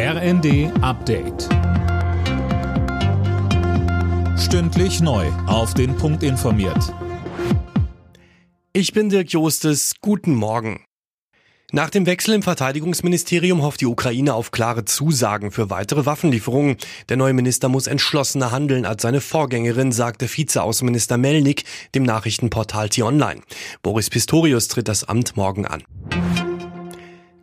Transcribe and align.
RND 0.00 0.70
Update. 0.80 1.48
Stündlich 4.38 5.00
neu. 5.00 5.26
Auf 5.48 5.74
den 5.74 5.96
Punkt 5.96 6.22
informiert. 6.22 6.94
Ich 8.72 8.92
bin 8.92 9.08
Dirk 9.08 9.32
Jostes. 9.32 9.94
Guten 10.00 10.36
Morgen. 10.36 10.84
Nach 11.72 11.90
dem 11.90 12.06
Wechsel 12.06 12.34
im 12.34 12.44
Verteidigungsministerium 12.44 13.60
hofft 13.62 13.80
die 13.80 13.86
Ukraine 13.86 14.34
auf 14.34 14.52
klare 14.52 14.84
Zusagen 14.84 15.50
für 15.50 15.68
weitere 15.68 16.06
Waffenlieferungen. 16.06 16.76
Der 17.08 17.16
neue 17.16 17.32
Minister 17.32 17.68
muss 17.68 17.88
entschlossener 17.88 18.52
handeln 18.52 18.86
als 18.86 19.02
seine 19.02 19.20
Vorgängerin, 19.20 19.90
sagte 19.90 20.28
Vizeaußenminister 20.28 21.18
Melnik 21.18 21.64
dem 21.96 22.04
Nachrichtenportal 22.04 22.88
T-Online. 22.88 23.40
Boris 23.82 24.10
Pistorius 24.10 24.68
tritt 24.68 24.86
das 24.86 25.02
Amt 25.02 25.36
morgen 25.36 25.66
an. 25.66 25.82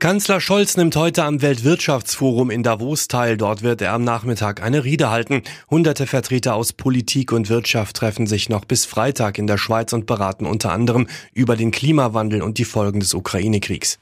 Kanzler 0.06 0.40
Scholz 0.40 0.78
nimmt 0.78 0.96
heute 0.98 1.24
am 1.24 1.42
Weltwirtschaftsforum 1.42 2.52
in 2.52 2.62
Davos 2.62 3.08
teil. 3.08 3.38
Dort 3.38 3.64
wird 3.64 3.82
er 3.82 3.92
am 3.94 4.04
Nachmittag 4.04 4.62
eine 4.62 4.84
Rede 4.84 5.09
halten. 5.09 5.41
Hunderte 5.72 6.05
Vertreter 6.05 6.54
aus 6.54 6.73
Politik 6.73 7.31
und 7.31 7.50
Wirtschaft 7.50 7.95
treffen 7.95 8.28
sich 8.28 8.48
noch 8.48 8.66
bis 8.66 8.86
Freitag 8.86 9.40
in 9.40 9.48
der 9.48 9.58
Schweiz 9.58 9.94
und 9.94 10.05
beraten 10.05 10.45
unter 10.45 10.72
anderem 10.72 11.08
über 11.34 11.55
den 11.55 11.72
Klimawandel 11.72 12.44
und 12.44 12.59
die 12.59 12.66
Folgen 12.66 13.00
des 13.00 13.16
Ukraine-Kriegs. 13.16 13.98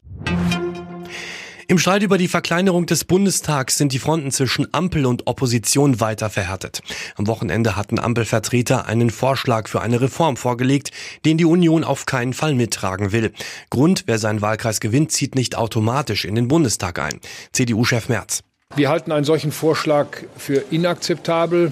Im 1.67 1.77
Streit 1.77 2.03
über 2.03 2.17
die 2.17 2.27
Verkleinerung 2.27 2.85
des 2.85 3.05
Bundestags 3.05 3.77
sind 3.77 3.93
die 3.93 3.99
Fronten 3.99 4.31
zwischen 4.31 4.67
Ampel 4.73 5.05
und 5.05 5.27
Opposition 5.27 6.01
weiter 6.01 6.29
verhärtet. 6.29 6.81
Am 7.15 7.27
Wochenende 7.27 7.77
hatten 7.77 7.99
Ampelvertreter 7.99 8.85
einen 8.85 9.09
Vorschlag 9.09 9.69
für 9.69 9.81
eine 9.81 10.01
Reform 10.01 10.35
vorgelegt, 10.35 10.91
den 11.23 11.37
die 11.37 11.45
Union 11.45 11.85
auf 11.85 12.05
keinen 12.05 12.33
Fall 12.33 12.53
mittragen 12.53 13.13
will. 13.13 13.31
Grund, 13.69 14.03
wer 14.07 14.19
seinen 14.19 14.41
Wahlkreis 14.41 14.81
gewinnt, 14.81 15.13
zieht 15.13 15.35
nicht 15.35 15.55
automatisch 15.55 16.25
in 16.25 16.35
den 16.35 16.49
Bundestag 16.49 16.99
ein. 16.99 17.19
CDU-Chef 17.53 18.09
Merz. 18.09 18.41
Wir 18.75 18.89
halten 18.89 19.11
einen 19.11 19.25
solchen 19.25 19.51
Vorschlag 19.51 20.07
für 20.37 20.65
inakzeptabel. 20.69 21.71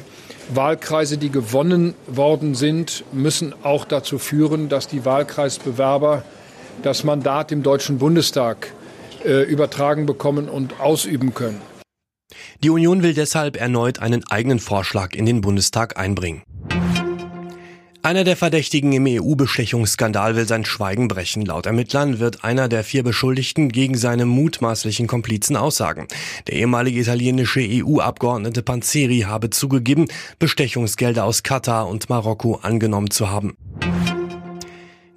Wahlkreise, 0.54 1.18
die 1.18 1.32
gewonnen 1.32 1.96
worden 2.08 2.55
sind, 2.55 3.04
müssen 3.12 3.54
auch 3.63 3.85
dazu 3.85 4.20
führen, 4.20 4.70
dass 4.70 4.87
die 4.87 5.04
Wahlkreisbewerber 5.04 6.24
das 6.82 7.04
Mandat 7.04 7.52
im 7.52 7.63
Deutschen 7.63 7.98
Bundestag 7.98 8.74
äh, 9.26 9.44
übertragen 9.44 10.05
bekommen 10.05 10.50
und 10.50 10.80
ausüben 10.80 11.34
können. 11.34 11.62
Die 12.64 12.70
Union 12.70 13.04
will 13.04 13.14
deshalb 13.14 13.60
erneut 13.60 14.00
einen 14.00 14.26
eigenen 14.27 14.60
Vorschlag 14.60 15.14
in 15.14 15.26
den 15.26 15.41
Bundestag 15.41 15.98
einbringen. 15.98 16.44
Einer 18.04 18.24
der 18.24 18.36
Verdächtigen 18.36 18.94
im 18.94 19.05
EU-Bestechungsskandal 19.08 20.36
will 20.36 20.48
sein 20.48 20.66
Schweigen 20.66 21.08
brechen. 21.08 21.46
Laut 21.46 21.68
Ermittlern 21.68 22.18
wird 22.18 22.44
einer 22.44 22.68
der 22.68 22.84
vier 22.84 23.04
Beschuldigten 23.04 23.70
gegen 23.70 23.96
seine 23.96 24.26
mutmaßlichen 24.26 25.05
Komplizen 25.05 25.55
aussagen. 25.55 26.08
Der 26.48 26.55
ehemalige 26.55 26.99
italienische 26.99 27.62
EU-Abgeordnete 27.62 28.64
Panzeri 28.64 29.26
habe 29.27 29.52
zugegeben, 29.52 30.08
Bestechungsgelder 30.40 31.26
aus 31.26 31.44
Katar 31.44 31.88
und 31.88 32.10
Marokko 32.10 32.55
angenommen 32.64 33.12
zu 33.12 33.30
haben. 33.30 33.55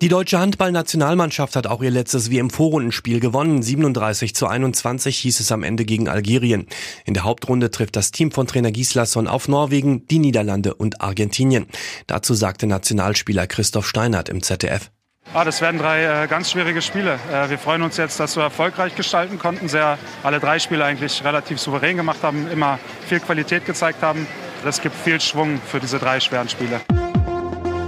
Die 0.02 0.08
deutsche 0.08 0.38
Handballnationalmannschaft 0.38 1.56
hat 1.56 1.66
auch 1.66 1.82
ihr 1.82 1.90
letztes 1.90 2.30
WM-Vorrundenspiel 2.30 3.20
gewonnen. 3.20 3.62
37 3.62 4.34
zu 4.34 4.46
21 4.46 5.16
hieß 5.18 5.40
es 5.40 5.52
am 5.52 5.62
Ende 5.62 5.84
gegen 5.84 6.08
Algerien. 6.08 6.66
In 7.06 7.14
der 7.14 7.24
Hauptrunde 7.24 7.70
trifft 7.70 7.96
das 7.96 8.10
Team 8.10 8.30
von 8.30 8.46
Trainer 8.46 8.72
Gislason 8.72 9.28
auf 9.28 9.48
Norwegen, 9.48 10.06
die 10.08 10.18
Niederlande 10.18 10.74
und 10.74 11.00
Argentinien. 11.00 11.66
Dazu 12.06 12.34
sagte 12.34 12.66
Nationalspieler 12.66 13.46
Christoph 13.46 13.86
Steinert 13.86 14.28
im 14.28 14.42
ZDF. 14.42 14.90
Ah, 15.32 15.44
das 15.44 15.60
werden 15.62 15.78
drei 15.80 16.24
äh, 16.24 16.26
ganz 16.28 16.50
schwierige 16.50 16.82
Spiele. 16.82 17.18
Äh, 17.32 17.48
wir 17.48 17.58
freuen 17.58 17.82
uns 17.82 17.96
jetzt, 17.96 18.20
dass 18.20 18.36
wir 18.36 18.42
erfolgreich 18.42 18.94
gestalten 18.94 19.38
konnten. 19.38 19.68
Sehr, 19.68 19.98
alle 20.22 20.38
drei 20.38 20.58
Spiele 20.58 20.84
eigentlich 20.84 21.24
relativ 21.24 21.58
souverän 21.58 21.96
gemacht 21.96 22.22
haben, 22.22 22.46
immer 22.50 22.78
viel 23.08 23.20
Qualität 23.20 23.64
gezeigt 23.64 24.02
haben. 24.02 24.26
Das 24.64 24.82
gibt 24.82 24.94
viel 24.96 25.20
Schwung 25.20 25.60
für 25.66 25.80
diese 25.80 25.98
drei 25.98 26.20
schweren 26.20 26.48
Spiele. 26.48 26.80